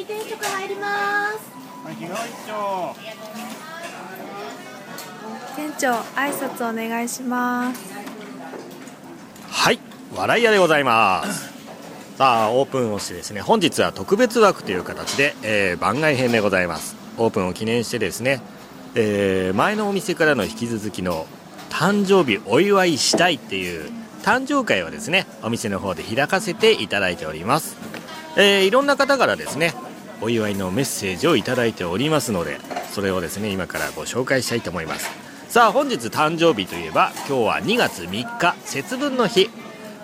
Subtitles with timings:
[0.00, 1.38] り定食入ります。
[5.56, 7.92] 店長挨拶お願いします。
[9.50, 9.78] はい
[10.14, 11.50] 笑い屋でございます。
[12.16, 13.42] さあオープンをしてですね。
[13.42, 16.96] 本日は特別枠という形で、えー番外編でございます。
[17.18, 18.40] オープンを記念してですね、
[18.94, 21.26] えー前のお店からの引き続きの
[21.68, 23.90] 誕生日お祝いしたいっていう
[24.22, 27.76] 誕生会をですねお店の方で開かせていただいております、
[28.36, 29.72] えーいろんな方からですね
[30.22, 32.58] お祝いのメッセージをいただいておりますので
[32.92, 35.08] それをですね今からご紹介したいと思います。
[35.48, 39.50] さあ本日誕生日といえば今日は2月3日節分の日。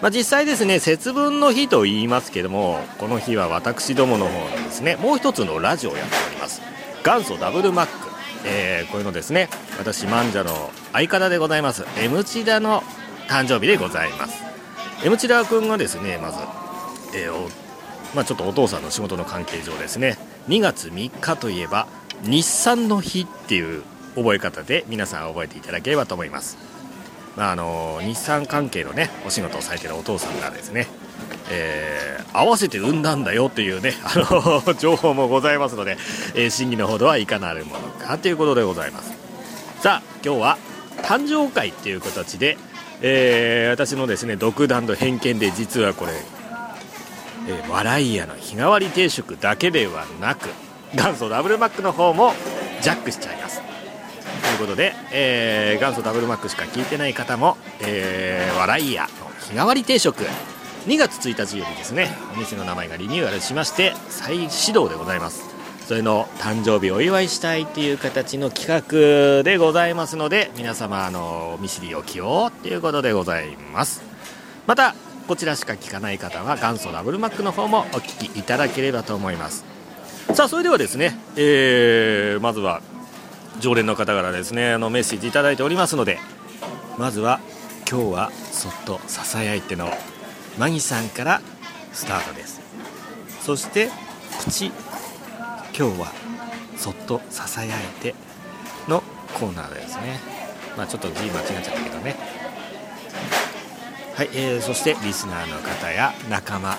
[0.03, 6.61] まあ、実際ですね節分の日と言いますけどもこの日は私どもの方でですねもう一つのラジオをやっております。
[7.05, 7.93] 元祖ダブルマック、
[8.45, 9.49] えーこういうのですね
[9.79, 12.83] 私マンジャの相方でございます M チダの
[13.29, 14.43] 誕生日でございます。
[15.05, 16.39] M チダ君がですねまず、
[17.17, 17.66] えー
[18.15, 20.19] まあ、ちょっとお父さんの仕事の関係上ですね。
[20.49, 21.87] 2月3日といえば
[22.23, 23.83] 日産の日っていう
[24.15, 26.57] 覚え方で皆さん覚えていただければと思います。
[27.37, 30.87] まあ、あの日産関係のねお仕事をされてるお父さんがですね、
[31.51, 35.97] えー合わせて産んだんだよっていうね あの情報もございますので、
[36.35, 39.13] えー審議のほどはいかなるものかということでございます。
[39.81, 40.59] さあ今日は
[41.03, 42.59] 誕生会っていう形で、
[43.01, 46.13] えー私のですね独断と偏見で実はこれ、
[47.49, 50.49] えー笑い屋の日替わり定食だけではなく
[50.95, 52.33] 元祖ダブルマックの方も
[52.81, 53.61] ジャックしちゃいます。
[53.61, 53.67] と
[54.53, 59.09] いうことで、えー元祖ダブルマックしか聞いてない方も、えー笑い屋の
[59.41, 60.25] 日替わり定食
[60.87, 65.45] 2月1日よりですねお店の名前がリニューアルしまして再始動でございます。
[65.87, 68.67] それの誕生日お祝いしたいっていう形の企
[69.39, 74.03] 画でございますので皆様あのお見知りおきをっていうことでございます。
[74.67, 79.65] またこちらしか聞かない方は元祖ダブルマックの方もお聞きいただければと思います。
[80.35, 82.81] さあそれではですね、えーまずは
[83.61, 86.19] 常連の方からですねあのメッセージいただいておりますので
[86.99, 87.41] まずは
[87.91, 89.89] 今日はそっとささやいての
[90.59, 91.41] マギさんから
[91.93, 92.61] スタートです。
[93.41, 93.91] そして
[94.45, 94.67] プチ
[95.77, 96.13] 今日は
[96.77, 98.15] そっとささやいて
[98.89, 99.03] の
[99.35, 100.21] コーナーですね。
[100.77, 102.36] まあちょっと字間違っちゃったけどね。
[104.17, 106.79] はい、えーそしてリスナーの方や仲間か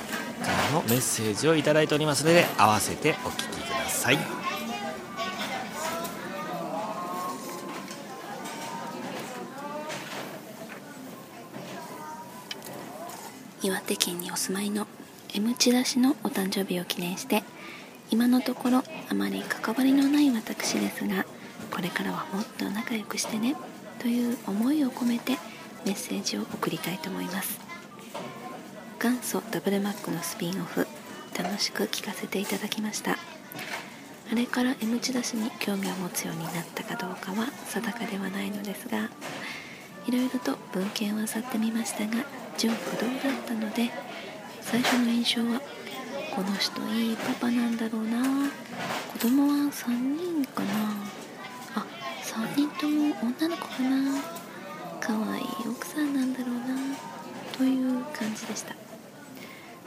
[0.71, 4.17] らのメッセージをいただいておりますので合わせてお聞きください。
[13.61, 14.87] 岩手県にお住まいの
[15.35, 17.43] M チダ氏のお誕生日を記念して
[18.09, 21.23] 今のところあまり関わりのない私ですが
[21.69, 23.55] これからはもっと仲良くしてね
[23.99, 25.37] という思いを込めて
[25.85, 27.59] メッセージを送りたいと思います。
[29.01, 30.87] 元祖ダブルマックのスピンオフ
[31.37, 33.17] 楽しく聞かせていただきました。
[34.29, 39.09] あれから M チダ氏に興味を持つようになったかどうかは定かではないのですが
[40.05, 42.25] いろいろと文献を漁ってみましたが
[42.57, 43.89] 純不動だったので
[44.59, 45.61] 最初の印象は
[46.35, 48.49] この人いいパパなんだろうな
[49.13, 50.69] 子供は3人かな
[51.75, 51.85] あ
[52.23, 54.36] 3人とも女の子かな。
[55.07, 56.75] 可愛い奥さんなんだろうな
[57.57, 58.75] という感じでした。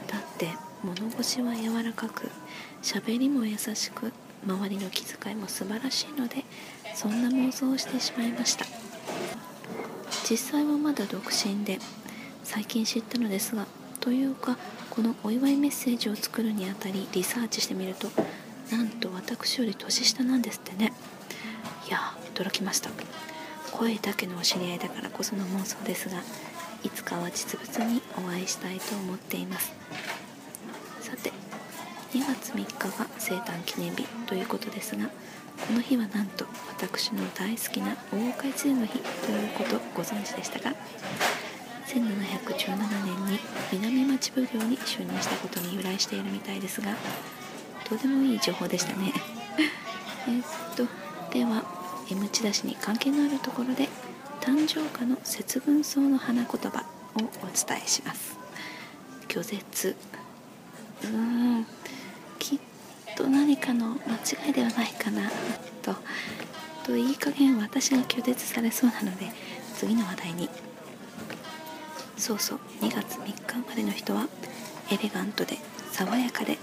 [0.07, 0.49] だって
[0.83, 2.31] 物腰は柔らかく
[2.81, 4.11] 喋りも優しく
[4.43, 6.43] 周りの気遣いも素晴らしいので
[6.95, 8.65] そんな妄想をしてしまいました。
[10.27, 11.77] 実際はまだ独身で
[12.43, 13.67] 最近知ったのですが
[13.99, 14.57] というか
[14.89, 18.07] このお祝いメッセージを作るにあたりリサーチしてみると
[18.71, 20.93] なんと私より年下なんですってね。
[21.87, 21.99] いや
[22.33, 22.89] 驚きました。
[23.81, 26.21] 声だけのお知り合いだからこその妄想ですが
[26.83, 29.73] いつかは実物にお会いしたいと思っています。
[30.99, 31.31] さて
[32.13, 40.75] 2月3日が生誕記念日ということですがこの日はなんと私の大好きな大岡越前の日ということご存知でしたか
[41.87, 43.39] ？1717年に
[43.73, 46.95] 南町奉行に就任したことに由来しているみたいですが
[47.85, 49.11] とてもいい情報でしたね。
[50.29, 50.43] えっ
[50.75, 50.85] と
[51.33, 51.80] では
[52.11, 53.87] M チダ氏に関係のあるところで
[54.41, 56.83] 誕生花の節分草の花言葉
[57.15, 58.37] をお伝えします。
[59.29, 59.95] 拒絶。
[61.03, 61.09] うー
[61.59, 61.65] ん。
[62.37, 62.59] きっ
[63.15, 65.31] と何かの間違いではないかな。
[65.81, 65.95] と
[66.83, 69.31] といい加減私が拒絶されそうなので
[69.77, 70.49] 次の話題に。
[72.17, 72.59] そうそう。
[72.81, 74.27] 2月3日生まれの人は
[74.91, 75.57] エレガントで
[75.93, 76.57] 爽やかで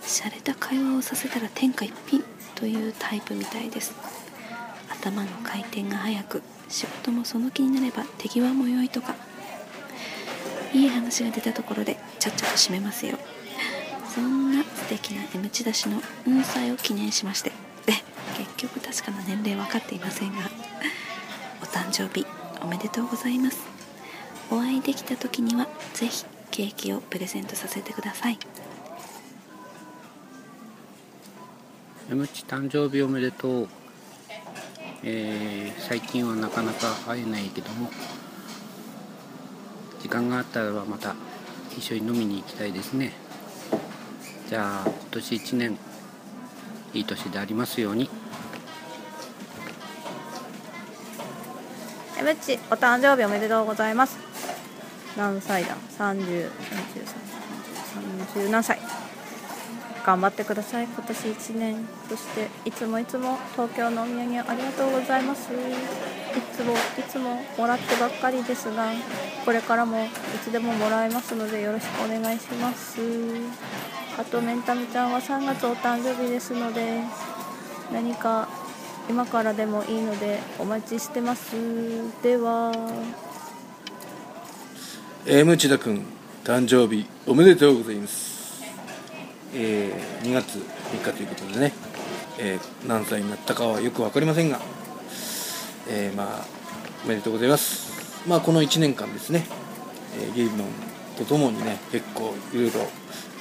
[0.00, 2.22] 洒落た会話をさせたら天下一品
[2.54, 4.21] というタイプみたいです。
[5.02, 9.16] 頭の回転が速く仕事もその気になれば手際も良いとか。
[10.72, 13.18] いい話が出たところでちゃっちゃと締めますよ。
[14.14, 17.50] そんな素敵な M チだしの運祭を記念しまして。
[17.84, 17.94] で
[18.38, 20.48] 結局確かな年齢分かっていませんが。
[21.60, 22.24] お誕生日
[22.62, 23.58] おめでとうございます。
[24.52, 28.38] お会いできた時にはぜひケーキをプレゼントさせてください。
[32.08, 33.68] M ち誕生日おめでとう、
[35.04, 37.90] えー最近はなかなか会えないけども
[40.00, 41.14] 時間があったらまた
[41.76, 43.12] 一緒に飲みに行きたいですね。
[44.48, 45.78] じゃあ今年1年
[46.92, 48.10] いい年でありますように。
[52.18, 54.18] えむっちお誕生日おめでとうございます。
[55.16, 56.50] 何歳だ？30
[58.34, 58.91] 30何歳？
[60.04, 60.84] 頑張ってください。
[60.84, 65.50] 今年1年そしていつもいつも東京のお土産ありがとうございます。
[65.52, 65.54] い
[66.54, 66.76] つもい
[67.08, 68.90] つももらってばっかりですが
[69.44, 70.08] これからもい
[70.42, 73.00] つでももらえますのでよろしくお願いします。
[74.18, 77.00] あとメンタムちゃんは3月お誕生日ですので
[77.92, 78.48] 何か
[79.08, 81.54] 今からでもいいのでお待ちしてます。
[82.22, 82.72] では。
[85.26, 86.04] え M 内田君
[86.42, 88.41] 誕生日おめでとうございます、
[89.54, 91.72] えー2月3日ということでね、
[92.38, 94.60] えー何歳になったかはよく分かりませんが、
[95.88, 96.46] えーまあ
[97.04, 98.28] おめでとうございます。
[98.28, 99.46] まあこの1年間ですね、
[100.18, 100.68] えーゲイマン
[101.18, 102.72] とともにね結構いろいろ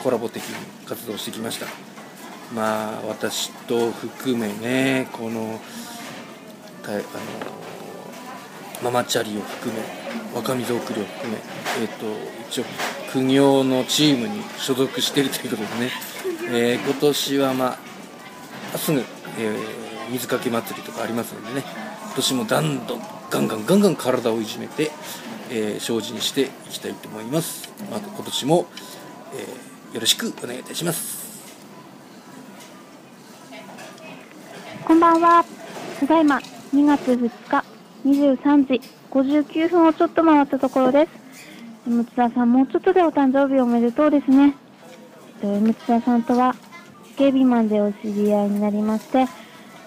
[0.04, 0.56] コラボ的に
[0.88, 1.68] 活動してきました。
[2.54, 5.62] まあ私と含めねこの
[6.84, 7.02] たあの
[8.84, 10.01] ママチャリを含め
[10.34, 11.38] 若水送りを含め、
[11.82, 12.06] えー、と
[12.50, 12.64] 一応
[13.12, 15.92] 苦行のチームに所属しているということでね、
[16.50, 17.78] えー今年はま
[18.74, 19.82] あすぐ、えー
[20.12, 21.64] 水かけ祭りとかありますのでね。
[22.04, 24.92] 今年もだんどんガンガンガンガン体をいじめて、
[25.50, 27.70] えー精進していきたいと思います。
[27.90, 28.66] また今年も、
[29.34, 31.22] えーよろしくお願いいたします。
[34.86, 35.46] こんばんは。
[36.00, 36.38] ただいま
[36.74, 37.61] 2月2日
[38.06, 38.82] 23時
[39.12, 41.12] 59分をちょっと回ったところです。
[41.88, 44.56] M 津田さん、もうちょっとでお誕生日おめでとうですね。
[45.42, 46.56] えっと M 津田さんとは
[47.18, 49.26] 警備マンでお知り合いになりまして、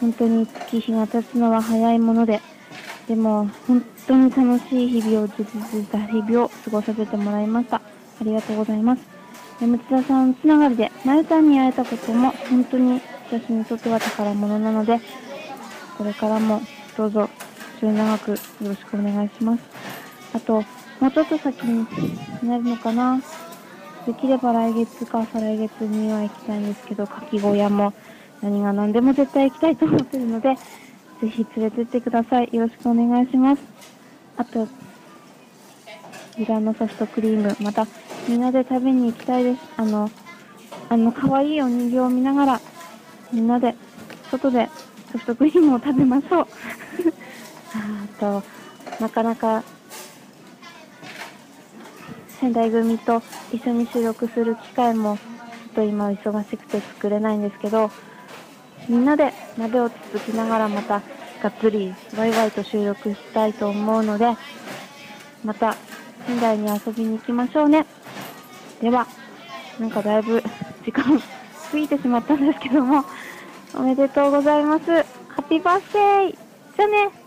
[0.01, 2.41] 本当に月日が経つのは早いもので、
[3.09, 7.77] でも本当に楽しい日々を、充実した日々を過ごさせてもらいました。
[7.77, 7.83] あ
[8.23, 9.03] りがとうございます。
[9.61, 13.01] 山津田さんつながりで、まゆさんに会えたことも本当に
[13.31, 15.01] 私にとっては宝物なので、
[15.97, 16.61] これからも
[16.97, 17.29] どうぞ
[17.85, 19.63] 末永くよろしくお願いします。
[20.33, 20.63] あと、
[21.01, 21.87] もうちょっと先に
[22.43, 23.21] なるのかな。
[24.07, 27.93] できれば来月か再来月には行きたいんですけど、かき小屋も
[28.43, 30.55] 何が何でも絶対行きたいと思ってるので、
[31.21, 32.49] ぜひ連れてってください。
[32.53, 33.63] よろしくお願いします。
[34.37, 34.67] あと、
[36.37, 37.87] ギラのソフトクリーム、また
[38.29, 39.61] みんなで食べに行きたいです。
[39.77, 40.11] あの、
[40.89, 42.61] あの、可愛いお人形を見ながら、
[43.33, 43.75] みんなで
[44.31, 44.69] 外で
[45.13, 46.47] ソフトクリームを食べましょう。
[48.15, 48.43] と、
[49.01, 49.63] なかなか
[52.41, 53.23] 仙台組と
[53.53, 55.23] 一緒に収録する機会もちょ
[55.71, 57.91] っと今忙しくて作れないんですけど、
[58.89, 61.01] みんなで鍋をつつきながらまた
[61.43, 64.37] がっつりワイワイと収録したいと思うので、
[65.45, 65.77] また
[66.27, 67.87] 仙台に遊びに行きましょうね。
[68.81, 69.07] では、
[69.79, 70.43] なんかだいぶ
[70.85, 73.05] 時間過ぎてしまったんですけども、
[73.75, 74.85] おめでとうございます。
[74.85, 75.03] ハ
[75.39, 76.31] ッピーバースデー
[76.77, 77.24] じゃあね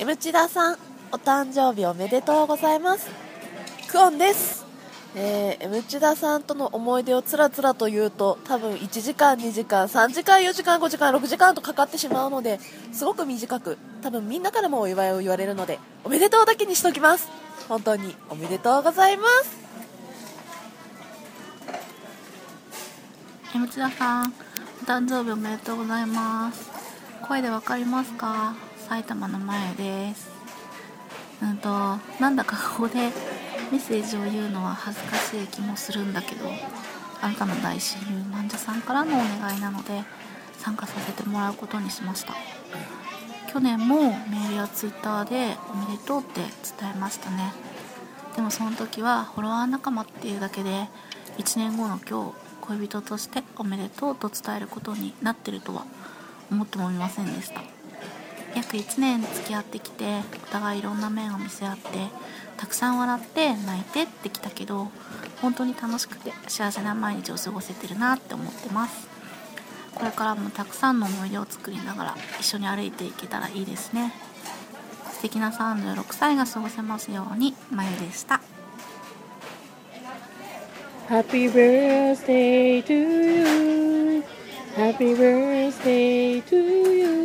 [0.00, 0.78] えむちださん、
[1.12, 3.06] お誕生日おめでとうございます。
[3.86, 4.64] クオンです。
[5.14, 12.58] えー、えむちださんとの思い出をつらつらと言うと、多分1時間、2時間、3時間、4時間、5時間、6時間とかかってしまうので、
[12.92, 17.28] すごく短く、多分みんなからもお祝いを言われるので、おめでとうだけにしときます。
[17.68, 19.58] 本当におめでとうございます。
[23.54, 24.32] えむちださん、
[24.82, 26.70] お誕生日おめでとうございます。
[27.28, 28.69] 声でわかりますか？
[28.90, 30.28] 埼玉の前です。
[31.40, 31.68] うんと、
[32.18, 32.94] なんだかここで
[33.70, 36.50] メッセージを言うのは恥ずかしい気もするんだけど、
[37.22, 40.02] あなたの大親友、まんじゅさんからのお願いなので、
[40.58, 42.34] 参加させてもらうことにしました。
[43.52, 46.40] 去年もメールやツイッターでおめでとうって
[46.80, 47.52] 伝えましたね。
[48.34, 50.88] でもその時はフォロワー仲間っていうだけで
[51.38, 55.84] 1年後の今日恋人としておめでとうと伝えることになってるとは
[56.50, 57.60] 思ってもみませんでした
[58.54, 61.88] 約1年付き合ってきてお互いいろんな面を見せ合って
[62.56, 64.88] たくさん笑って泣いてってきたけど
[65.40, 69.08] 本当に楽しくて幸せな毎日を過ごせてるなって思ってます。
[69.94, 74.12] これからもたくさんの思い出を作りながら一緒に歩いていけたらいいですね。
[75.12, 78.40] 素敵な36歳が過ごせますようにまゆでした。
[81.08, 84.22] Happy birthday to you.
[84.76, 87.19] Happy birthday to you.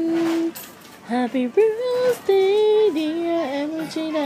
[1.16, 4.20] Happy birthday dear エムチラ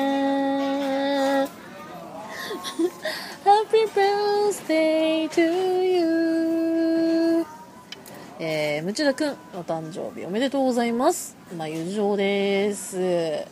[3.45, 5.39] Happy birthday to
[5.83, 7.45] you
[8.39, 11.37] えー、ムチダくん、お誕生日おめでとうございます。
[11.55, 12.97] まゆじょうです。
[12.99, 13.45] え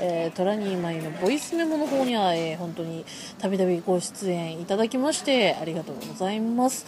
[0.00, 3.04] ー、トラニーマイのボイスメモの方には、えー本当に
[3.38, 6.86] たびたびご出演いただきまして、ありがとうございます。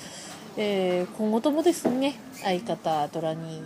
[0.57, 3.63] えー今後ともですね、相方、トラニー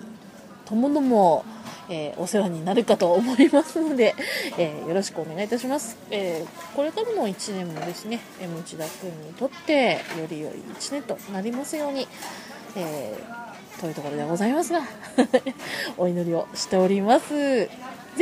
[0.64, 1.44] ともども、
[1.90, 4.14] えーお世話になるかと思いますので、
[4.58, 5.96] えーよろしくお願いいたします。
[6.10, 12.06] えーこれからの1年もですね、えー内田くんにとってより良い1年となりますように、
[12.76, 13.14] え
[13.80, 14.80] というところでございますが
[15.98, 17.28] お祈りをしております
[17.66, 17.70] ぜ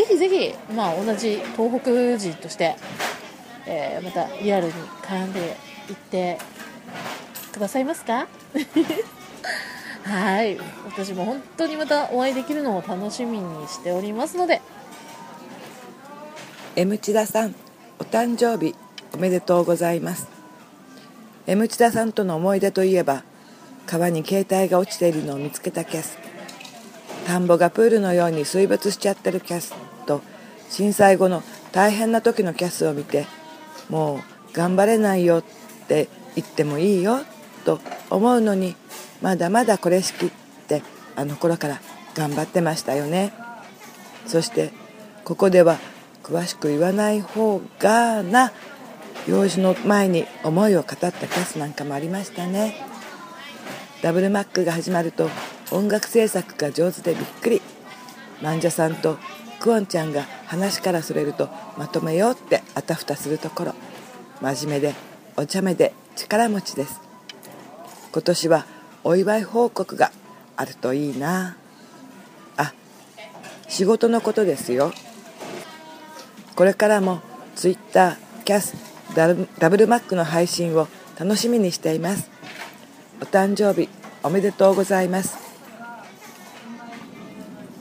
[0.06, 2.76] ひぜひ、まあ、同じ東北人として、
[3.66, 5.56] えまたリアルに絡んで
[5.88, 6.38] いって
[7.52, 8.26] くださいますか？
[10.06, 10.56] はい。
[10.84, 14.62] 私も本当にまたお会いできるのを楽しみにしておりますので。
[16.76, 17.54] M 千田さん
[17.98, 18.76] お誕生日
[19.12, 20.28] おめでとうございます。
[21.48, 23.24] M 千田さんとの思い出といえば
[23.86, 26.18] 川に携帯が落ちているのを見つけたキャス。
[27.26, 29.74] 田んぼがプールのように水没しちゃってるキャス。
[30.06, 30.22] と
[30.70, 33.26] 震災後の大変な時のキャスを見て
[33.88, 34.20] もう
[34.52, 35.42] 頑張れないよっ
[35.88, 37.24] て言ってもいいよ。
[37.64, 38.76] と思うのに
[39.22, 40.30] まだまだこれしきっ
[40.68, 40.82] て
[41.14, 41.80] あの頃から
[42.14, 43.32] 頑張ってましたよね。
[44.26, 44.72] そして
[45.24, 45.78] ここでは
[46.22, 48.52] 詳しく言わない方がな
[49.28, 52.74] 用事の前に思いを語ったキャスなんかもありましたね。
[54.02, 55.30] ダブルマックが始まると
[55.72, 57.62] 音楽制作が上手でびっくり。
[58.40, 59.18] 漫者さんと
[59.60, 63.74] クオンちゃんが話からそれるとまとめようってあたふたするところ。
[64.40, 64.94] 真面目で
[65.36, 67.00] お茶目で力持ちです。
[68.12, 68.66] 今年は
[69.08, 70.10] お祝い報告が
[70.56, 71.56] あるといいな
[72.56, 72.72] あ
[73.68, 74.92] 仕事のことですよ
[76.56, 77.20] これからも
[77.54, 78.74] Twitter、キャス、
[79.14, 82.28] ダブダブルマックの配信を楽しみにしています
[83.22, 83.88] お誕生日
[84.24, 85.38] おめでとうございます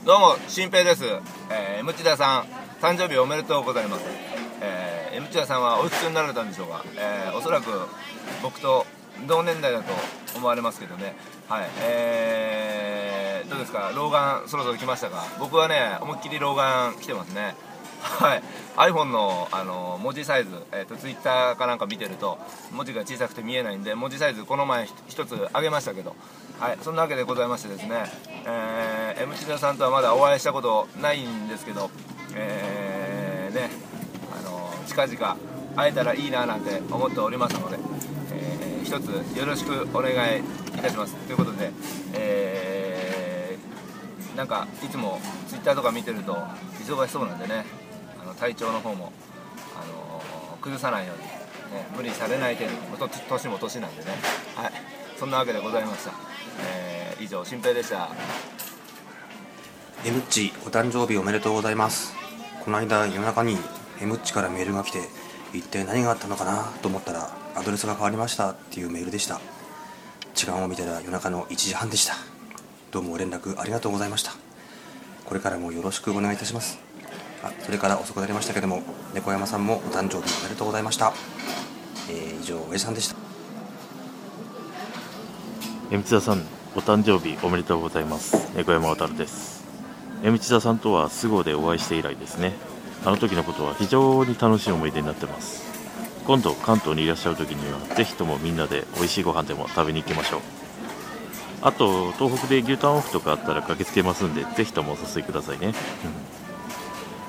[0.04, 1.02] どうも、新平です。
[1.50, 2.46] えー、M 千田さん、
[2.80, 4.04] 誕生日おめでとうございます。
[4.60, 6.84] えー、M 千田さんはおいくつになられたんでしょうか？
[6.96, 7.66] えー、おそらく
[8.44, 8.86] 僕と
[9.26, 9.92] 同年代だと
[10.36, 11.16] 思われますけどね。
[11.48, 11.68] はい。
[11.80, 15.24] えー、どうですか、老眼そろそろ来ましたか？
[15.40, 17.54] 僕はね、思いっきり老眼来てますね。
[17.98, 18.42] はい、
[18.76, 22.38] iPhone のあの文字サイズ、えーと、Twitter かなんか見てると
[22.70, 26.14] 文字が小さくて見えないんで文字サイズこの前一つ上げましたけど、
[26.60, 28.04] はい、そんなわけでございましてですね、
[28.46, 31.90] えー、M 千田さんとはまだお会いしたことないんですけど、
[32.34, 33.70] えーね、
[34.38, 35.36] あの近々
[35.74, 37.78] 会えたらいいななんて思っておりますので、
[38.86, 41.16] 一つよろしくお願いいたします。
[41.16, 41.72] ということで、
[42.14, 46.34] えーなんかいつも Twitter とか見てると
[46.84, 47.64] 忙しそうなんでね
[48.22, 49.10] あの体調の方も、
[49.74, 50.22] あの
[50.60, 54.10] 崩さないように、ね、無理されない程度と年も年なんでね。
[54.54, 54.72] はい。
[55.18, 56.12] そんなわけでございました、
[56.60, 58.10] えー以上新平でした。
[60.04, 62.14] エムッチお誕生日おめでとうございます。
[62.64, 63.58] この間夜中に
[64.00, 65.00] エムッチからメールが来て
[65.52, 69.40] 一体何があったのかなと思ったらアドレスが変わりましたっていうメールでした。
[70.34, 72.14] 時間を見たら夜中の1時半でした。
[72.90, 74.32] どうも連絡ありがとうございました。
[75.24, 76.78] これからもよろしくお願いいたします。
[77.42, 78.82] あそれから遅くなりましたけども
[79.14, 81.12] 猫山さんもお誕生日おめでとうございました、
[82.10, 83.16] えー以上おやじさんでした。
[85.90, 86.42] えみちださん
[86.74, 88.52] お誕生日おめでとうございます。
[88.54, 89.64] 猫山渡です。
[90.22, 92.54] えみちださんとは菅生でお会いして以来ですね。
[93.04, 95.64] あの時のことは非常に楽しい思い出になってます。
[96.26, 100.40] 今度関東にいらっしゃる時にはぜひともみんなで美味しいご飯でも食べに行きましょう。
[101.62, 105.74] あと東北で牛タンオフとかあったら駆けつけますんでぜひともお誘いくださいね、うん。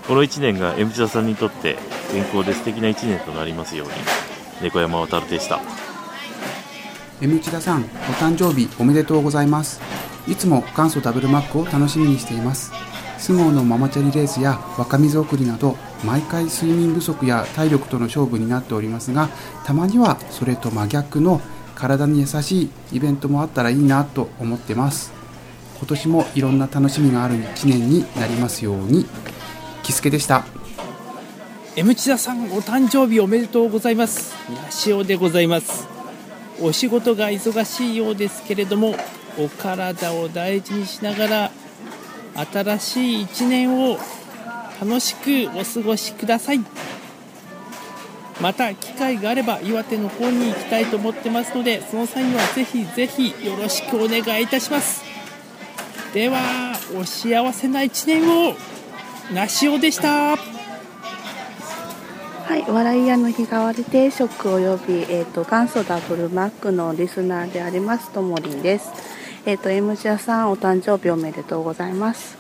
[0.08, 1.78] この1年がえみちださんにとって
[2.12, 3.94] 健康で素敵な1年となりますように
[4.62, 5.60] 猫山渡でした。
[7.20, 7.86] M 内田さん、お
[8.20, 9.82] 誕生日おめでとうございます。
[10.28, 12.72] いつも元祖ダブルマックを楽しみにしています。
[13.18, 19.30] 相撲のママチャリレースや若水送りなど、毎回睡眠不足や体力との勝負になっておりますが、
[19.66, 21.42] たまにはそれと真逆の
[21.76, 25.14] 体に優しいイベントもあったらいいなと思ってます。
[25.78, 29.06] 今年もいろんな楽しみがある1年になりますように。
[29.84, 30.46] キスケでした。
[31.78, 34.34] M 千田さんお誕生日おめでとうございます
[34.72, 35.88] しおでございます
[36.60, 38.96] お仕事が忙しいようですけれども
[39.38, 41.52] お体を大事にしながら
[42.38, 43.98] 新しい一年を
[44.80, 46.62] 楽しくお過ごしください。
[48.40, 55.04] また機会があれば岩手の方に行きたいと思ってますのでその際にはぜひぜひよろしくお願いいたします。
[56.14, 58.56] ではお幸せな一年を
[59.34, 60.36] なしおでした。
[62.48, 68.90] はい、笑い屋の日替わり定食および、えー、と元祖ダブルマックのリスナーでありますともりんです。
[69.48, 72.38] えっ、と M チアさんお誕生日おめでとうございます。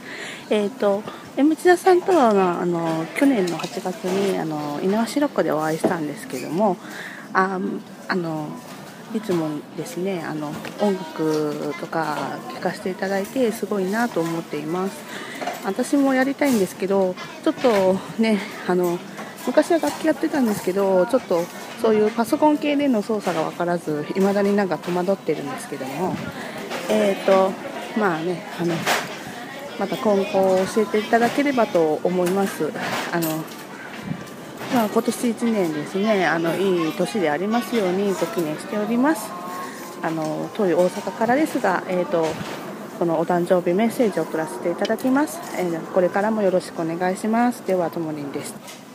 [0.49, 1.03] えっ、と
[1.37, 6.75] M チアさんとはあのあの去年の8月にあの猪苗代湖でお会いしたんですけども、
[7.31, 7.61] あ
[8.09, 8.49] あの
[9.15, 9.47] いつも
[9.77, 14.97] ですねあの音楽とか聴かせていただいてすごいなと思っています。
[15.63, 18.99] 私もやりたいんですけどちょっとねあの
[19.45, 21.41] 昔は楽器やってたんですけどちょっと
[21.81, 26.13] そういうパソコン系での操作が分からずいまだになんか戸惑ってるんですけども
[26.89, 27.51] えっ、と
[27.99, 28.73] まあねあの
[29.79, 32.71] また今後教えていただければと思います。
[33.11, 33.43] あの
[34.73, 39.31] まあ、今年1年ですねあのいい年でありますようにご記念しております。
[40.03, 42.25] あの遠い大阪からですが、えー、と
[42.99, 47.65] このお誕生日メッセージを送らせていただきます、えーこれからもよろしくお願いします。
[47.65, 48.86] ではともりんです。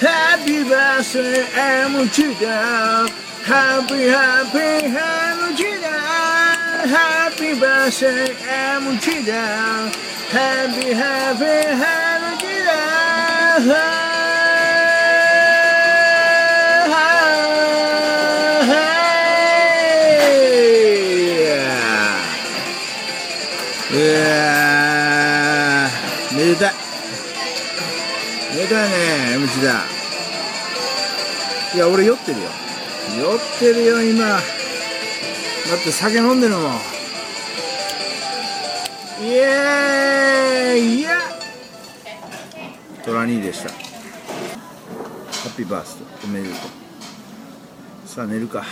[0.00, 3.04] Happy birthday, M チダ
[3.42, 5.90] Happy, happy, M チダ
[6.86, 8.30] Happy birthday,
[8.76, 9.90] M チダ
[10.30, 12.78] Happy, happy, M チダ
[23.90, 29.84] いやーめでたいめでたいね M チだ。
[31.74, 32.46] いや俺酔ってるよ。
[33.18, 34.26] 酔ってるよ今。
[34.26, 34.40] だっ
[35.84, 36.62] て酒飲んでるもん。
[39.20, 41.18] イエーイいや。
[43.04, 43.70] トラニーでした。
[43.70, 43.76] ハ
[45.48, 46.58] ッピーバースデーおめでとう。
[48.08, 48.64] さあ寝るか。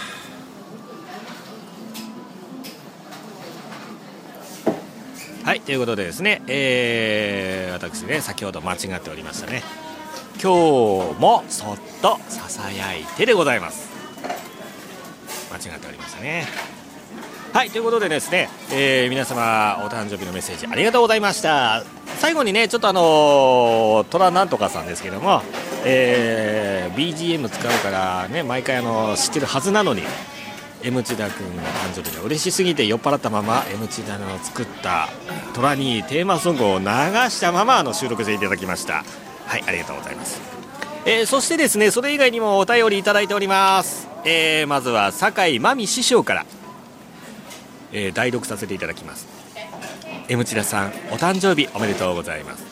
[5.45, 9.63] はいということでですね、えー私ね先ほど間違っておりましたね。
[10.47, 10.55] 今
[11.15, 13.89] 日もそっとささやいてでございます。
[15.51, 16.47] 間違っておりましたね。
[17.53, 21.83] はいということでですね、えー皆様お誕生日のメッセージありがとうございました。
[22.19, 25.43] 最後にねちょっとあのートラなんとかさんですけども、
[25.85, 30.03] えー BGM 使うからね毎回あの知ってるはずなのに
[30.85, 35.09] M 千田君の誕生日が嬉しすぎて酔っ払ったまま M 千田の作った
[35.55, 39.03] 虎にテーマソングを流したままの収録していただきました。
[39.47, 40.41] はいありがとうございます、
[41.07, 46.47] えーそしてですねそれ以外にもお便りいただいております、えーまずは酒井真美師匠から、
[47.93, 49.27] えー代読させていただきます。
[50.29, 52.65] M 千田さんお誕生日おめでとうございます。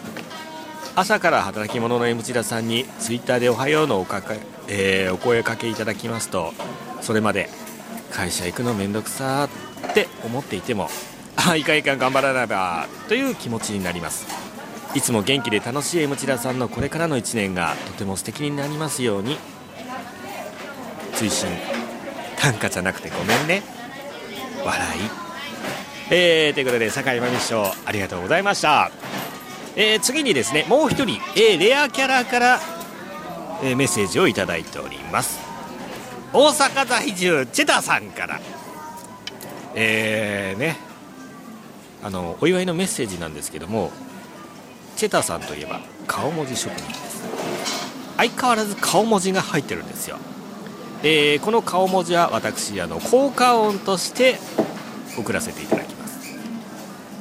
[0.96, 4.34] 朝から働き者の M 千田さんにツイッターでおはようのおかか、
[4.68, 6.52] えーお声かけいただきますと
[7.00, 7.48] それまで
[8.10, 10.88] 会社行くのめんどくさーって思っていても
[11.37, 14.43] あいかんいかん頑張らなばという気持ちになります。
[14.94, 19.38] いつも元気で楽しい M 千田さんのこれからの1年がとても素敵になりますように。
[21.14, 21.48] 追伸
[22.37, 23.62] 短歌じゃなくてごめんね。
[24.64, 25.00] 笑い。
[26.11, 28.90] えー、ということで酒井真美師匠ありがとうございました、
[29.74, 32.61] えー次にですねもう一人、えーレアキャラから、
[33.62, 35.40] えーメッセージをいただいております。
[36.33, 38.40] 大阪在住チェタさんから。
[39.74, 40.76] えーね。
[42.02, 43.90] あのお祝いのメッセージなんですけども
[44.96, 47.24] チェタさんといえば顔文字職人です。
[48.16, 50.18] 相変わらず顔文字が入ってるんですよ、
[51.02, 54.38] えーこの顔文字は私あの効果音として
[55.18, 56.20] 送らせていただきます。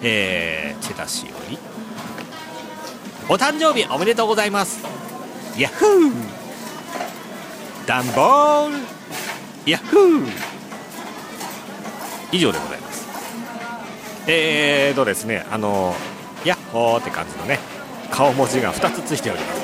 [0.02, 1.58] えーチェタ氏より
[3.30, 4.84] お誕生日おめでとうございます。
[5.58, 6.14] ヤッフー。
[7.88, 8.78] ダンボール。
[9.66, 10.28] ヤッフー。
[12.32, 13.08] 以上でございます。
[14.28, 15.96] えーとですねあの
[16.46, 17.60] ヤッホーって感じのね
[18.12, 19.64] 顔文字が2つついております。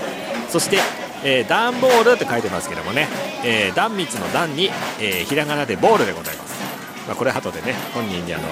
[0.49, 0.79] そして、
[1.23, 3.07] えー、ダンボールって書いてますけどもね、
[3.45, 6.59] えー、断蜜の段に、えーひらがなでボールでございます、
[7.07, 8.43] まあ、これ後でね本人にあの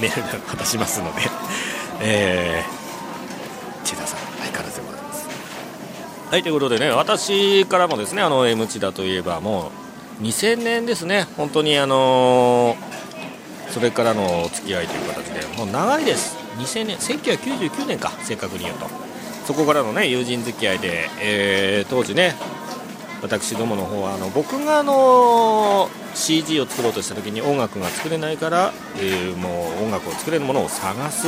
[0.00, 1.22] メールで渡しますので
[2.04, 5.28] えー、千田さん相変わらずでございます。
[6.30, 9.70] はいということでね私からもですねあの M 千田といえばも
[10.20, 11.26] う2000年ですね。
[11.36, 12.76] 本当にあの
[13.70, 16.41] それからのお付き合いという形でもう長いです。
[16.58, 18.86] 2000年1999年か正確に言うと。
[19.46, 22.34] そこからのね友人付き合いで、えー当時ね
[23.22, 31.26] 私どもの方はあの僕があの CG を作ろうとした時に音楽が作れないから、えーもう音楽を作れるものを探す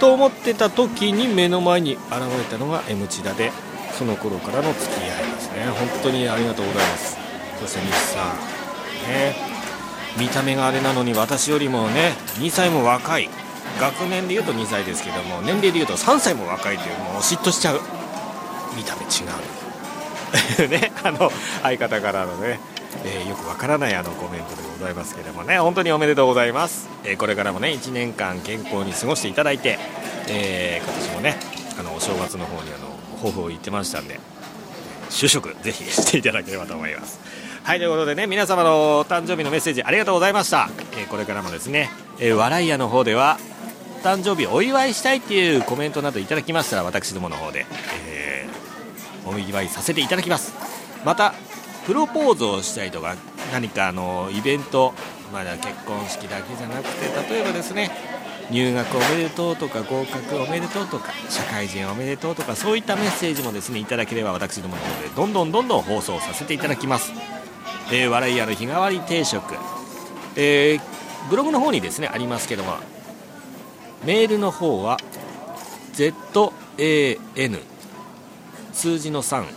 [0.00, 3.52] と思ってた時に目の前に現れたのが M チダで
[3.92, 5.66] その頃からの付き合いですね。
[5.66, 7.18] 本当にありがとうございます。
[7.60, 8.36] そして西さん
[9.12, 9.36] ね
[10.18, 13.28] 見た目があれなのに私よりもね2歳も若い。
[13.78, 17.80] 学年でいうと2歳ですけども年齢でいうと3歳も若いというもう嫉妬しちゃう。
[18.76, 20.68] 見た目違う。
[20.68, 21.30] ねあの
[21.62, 22.60] 相方からのね、
[23.04, 25.58] えーよくわからないあのコメントでございますけどもね。
[25.58, 29.78] 本当におめでとうございます、えーこれからもね1年間健康に過ごしていただいて、
[30.28, 31.36] えー今年もね
[31.78, 34.20] あのお正月の方にあの抱負を言ってましたんで
[35.10, 37.18] 就職ぜひ していただければと思います。
[37.62, 43.38] はいということでね皆様のお誕生日のメッセージありがとうございました、えこれからもですね、え笑い屋の方では
[44.00, 47.66] 誕生日お祝いしたいっていうコメントなどいただきましたら私どもの方で、
[48.08, 48.50] えー
[49.26, 50.54] お祝いさせていただきます。
[51.04, 51.34] また
[51.86, 53.16] プロポーズをしたりとか
[53.52, 54.94] 何かあのイベント
[55.32, 57.90] まだ結婚式だけじゃなくて例えばですね
[58.50, 67.12] 入学おめでとうとか合格おめでとうとか社会人おめでとうとかそういったメッセージもですねいただければ私どもの方でどんどんどんどん放送させていただきます、
[67.92, 69.54] えー笑い屋の日替わり定食、
[70.36, 70.80] えー
[71.28, 72.78] ブログの方にですねありますけども
[74.04, 74.98] メールの方は
[75.92, 77.60] ZAN
[78.72, 79.50] 数字の 3NEN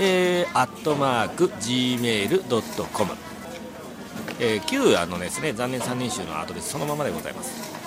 [0.00, 3.12] えー、アットマーク Gmail.com
[4.40, 7.78] えー、旧あのですね残念3人集のアドレスそのままでございます。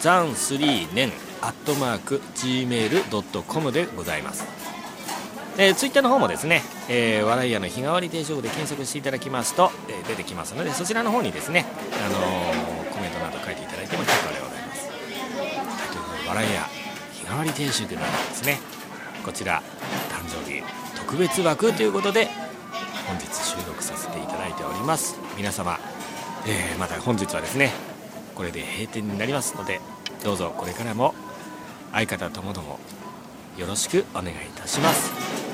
[0.00, 1.10] 残3年
[1.40, 4.75] アットマーク Gmail.com でございます。
[5.58, 11.64] えー、ツイッターの方もですね、えー、笑い屋の日替わり定食で検索していただきますと、えー出てきますのでそちらの方にですね、
[12.04, 16.62] あのーコメントなど書いていただいても結構でございます、はい、ということで笑い屋
[17.12, 18.58] 日替わり定食の方ですね。
[19.24, 19.62] こちら
[20.10, 20.62] 誕生日
[20.94, 22.28] 特別枠ということで
[23.06, 25.18] 本日収録させていただいております。
[25.36, 25.78] 皆様、
[26.46, 27.72] えーまた本日はですね
[28.34, 29.80] これで閉店になりますので
[30.22, 31.14] どうぞこれからも
[31.92, 32.78] 相方ともども
[33.56, 35.45] よろしくお願いいたします。